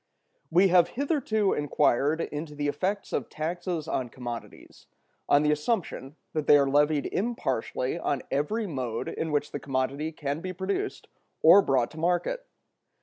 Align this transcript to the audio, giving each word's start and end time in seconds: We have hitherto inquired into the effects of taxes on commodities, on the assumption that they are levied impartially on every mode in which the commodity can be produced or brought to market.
We 0.49 0.69
have 0.69 0.87
hitherto 0.97 1.53
inquired 1.53 2.21
into 2.21 2.55
the 2.55 2.67
effects 2.67 3.13
of 3.13 3.29
taxes 3.29 3.87
on 3.87 4.09
commodities, 4.09 4.87
on 5.29 5.43
the 5.43 5.51
assumption 5.51 6.15
that 6.33 6.47
they 6.47 6.57
are 6.57 6.67
levied 6.67 7.05
impartially 7.05 7.99
on 7.99 8.23
every 8.31 8.65
mode 8.65 9.09
in 9.09 9.31
which 9.31 9.51
the 9.51 9.59
commodity 9.59 10.11
can 10.11 10.41
be 10.41 10.53
produced 10.53 11.07
or 11.43 11.61
brought 11.61 11.91
to 11.91 11.99
market. 11.99 12.47